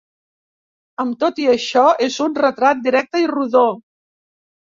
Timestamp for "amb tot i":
1.03-1.43